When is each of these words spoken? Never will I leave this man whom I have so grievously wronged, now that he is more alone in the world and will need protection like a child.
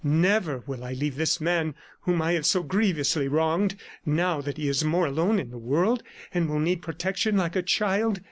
Never 0.03 0.63
will 0.65 0.83
I 0.83 0.93
leave 0.93 1.15
this 1.15 1.39
man 1.39 1.75
whom 2.05 2.23
I 2.23 2.31
have 2.31 2.47
so 2.47 2.63
grievously 2.63 3.27
wronged, 3.27 3.75
now 4.03 4.41
that 4.41 4.57
he 4.57 4.67
is 4.67 4.83
more 4.83 5.05
alone 5.05 5.37
in 5.37 5.51
the 5.51 5.59
world 5.59 6.01
and 6.33 6.49
will 6.49 6.57
need 6.59 6.81
protection 6.81 7.37
like 7.37 7.55
a 7.55 7.61
child. 7.61 8.19